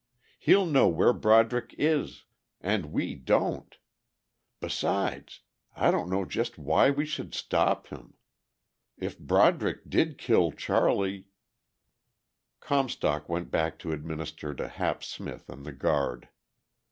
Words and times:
He'll 0.39 0.65
know 0.65 0.87
where 0.87 1.13
Broderick 1.13 1.75
is. 1.77 2.23
And 2.59 2.87
we 2.87 3.13
don't. 3.13 3.77
Besides... 4.59 5.41
I 5.75 5.91
don't 5.91 6.09
know 6.09 6.25
just 6.25 6.57
why 6.57 6.89
we 6.89 7.05
should 7.05 7.35
stop 7.35 7.85
him.... 7.89 8.15
If 8.97 9.19
Broderick 9.19 9.87
did 9.87 10.17
kill 10.17 10.53
Charlie...." 10.53 11.27
Comstock 12.61 13.29
went 13.29 13.51
back 13.51 13.77
to 13.77 13.91
administer 13.91 14.55
to 14.55 14.69
Hap 14.69 15.03
Smith 15.03 15.47
and 15.49 15.67
the 15.67 15.71
guard. 15.71 16.29